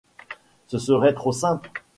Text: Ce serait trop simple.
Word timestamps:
Ce 0.65 0.79
serait 0.79 1.13
trop 1.13 1.31
simple. 1.31 1.69